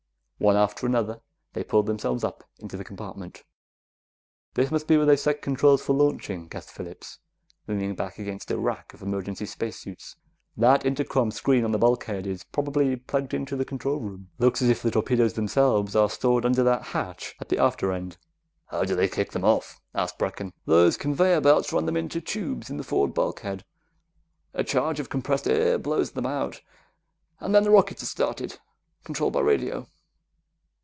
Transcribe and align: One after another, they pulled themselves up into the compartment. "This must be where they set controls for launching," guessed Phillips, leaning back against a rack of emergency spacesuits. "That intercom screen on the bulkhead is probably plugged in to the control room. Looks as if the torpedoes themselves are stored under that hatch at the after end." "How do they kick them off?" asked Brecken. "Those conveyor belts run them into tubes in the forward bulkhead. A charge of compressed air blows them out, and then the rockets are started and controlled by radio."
One 0.41 0.55
after 0.57 0.87
another, 0.87 1.21
they 1.53 1.63
pulled 1.63 1.85
themselves 1.85 2.23
up 2.23 2.43
into 2.57 2.75
the 2.75 2.83
compartment. 2.83 3.43
"This 4.55 4.71
must 4.71 4.87
be 4.87 4.97
where 4.97 5.05
they 5.05 5.15
set 5.15 5.43
controls 5.43 5.83
for 5.83 5.93
launching," 5.93 6.47
guessed 6.47 6.71
Phillips, 6.71 7.19
leaning 7.67 7.93
back 7.93 8.17
against 8.17 8.49
a 8.49 8.57
rack 8.57 8.91
of 8.95 9.03
emergency 9.03 9.45
spacesuits. 9.45 10.15
"That 10.57 10.83
intercom 10.83 11.29
screen 11.29 11.63
on 11.63 11.73
the 11.73 11.77
bulkhead 11.77 12.25
is 12.25 12.43
probably 12.43 12.95
plugged 12.95 13.35
in 13.35 13.45
to 13.45 13.55
the 13.55 13.63
control 13.63 13.99
room. 13.99 14.31
Looks 14.39 14.63
as 14.63 14.69
if 14.69 14.81
the 14.81 14.89
torpedoes 14.89 15.33
themselves 15.33 15.95
are 15.95 16.09
stored 16.09 16.43
under 16.43 16.63
that 16.63 16.85
hatch 16.85 17.35
at 17.39 17.49
the 17.49 17.59
after 17.59 17.91
end." 17.91 18.17
"How 18.65 18.83
do 18.83 18.95
they 18.95 19.07
kick 19.07 19.33
them 19.33 19.45
off?" 19.45 19.79
asked 19.93 20.17
Brecken. 20.17 20.53
"Those 20.65 20.97
conveyor 20.97 21.41
belts 21.41 21.71
run 21.71 21.85
them 21.85 21.97
into 21.97 22.19
tubes 22.19 22.67
in 22.71 22.77
the 22.77 22.83
forward 22.83 23.13
bulkhead. 23.13 23.63
A 24.55 24.63
charge 24.63 24.99
of 24.99 25.07
compressed 25.11 25.47
air 25.47 25.77
blows 25.77 26.13
them 26.13 26.25
out, 26.25 26.61
and 27.39 27.53
then 27.53 27.63
the 27.63 27.69
rockets 27.69 28.01
are 28.01 28.07
started 28.07 28.53
and 28.53 28.59
controlled 29.03 29.33
by 29.33 29.39
radio." 29.41 29.85